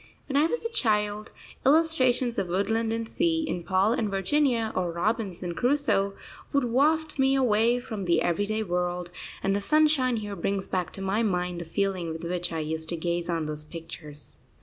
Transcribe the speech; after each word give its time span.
When 0.27 0.35
I 0.35 0.47
was 0.47 0.65
a 0.65 0.71
child, 0.71 1.31
illustrations 1.63 2.39
of 2.39 2.47
woodland 2.47 2.91
and 2.91 3.07
sea, 3.07 3.47
in 3.47 3.61
Paul 3.63 3.93
and 3.93 4.09
Virginia, 4.09 4.71
or 4.75 4.91
Robinson 4.91 5.53
Crusoe, 5.53 6.15
would 6.51 6.63
waft 6.63 7.19
me 7.19 7.35
away 7.35 7.79
from 7.79 8.05
the 8.05 8.23
everyday 8.23 8.63
world; 8.63 9.11
and 9.43 9.55
the 9.55 9.61
sunshine 9.61 10.17
here 10.17 10.35
brings 10.35 10.67
back 10.67 10.91
to 10.93 11.03
my 11.03 11.21
mind 11.21 11.61
the 11.61 11.65
feeling 11.65 12.09
with 12.11 12.23
which 12.23 12.51
I 12.51 12.61
used 12.61 12.89
to 12.89 12.95
gaze 12.95 13.29
on 13.29 13.45
those 13.45 13.63
pictures. 13.63 14.37